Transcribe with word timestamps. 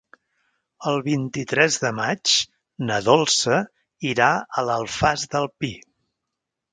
El 0.91 0.95
vint-i-tres 1.07 1.75
de 1.83 1.91
maig 1.99 2.33
na 2.87 2.97
Dolça 3.07 3.59
irà 4.13 4.31
a 4.39 4.65
l'Alfàs 4.71 5.27
del 5.35 5.47
Pi. 5.63 5.71